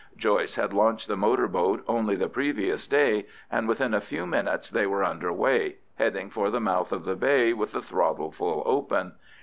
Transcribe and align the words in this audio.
Joyce 0.17 0.55
had 0.55 0.73
launched 0.73 1.07
the 1.07 1.15
motor 1.15 1.47
boat 1.47 1.83
only 1.87 2.15
the 2.15 2.27
previous 2.27 2.87
day, 2.87 3.27
and 3.51 3.67
within 3.67 3.93
a 3.93 4.01
few 4.01 4.25
minutes 4.25 4.67
they 4.67 4.87
were 4.87 5.03
under 5.03 5.31
way, 5.31 5.75
heading 5.93 6.31
for 6.31 6.49
the 6.49 6.59
mouth 6.59 6.91
of 6.91 7.03
the 7.03 7.15
bay 7.15 7.53
with 7.53 7.73
the 7.73 7.83
throttle 7.83 8.31
full 8.31 8.63
open. 8.65 9.11